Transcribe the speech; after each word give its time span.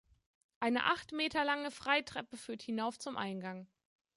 Eine 0.59 0.85
acht 0.85 1.11
Meter 1.11 1.45
lange 1.45 1.69
Freitreppe 1.69 2.35
führt 2.35 2.63
hinauf 2.63 2.97
zum 2.97 3.17
Eingang. 3.17 3.67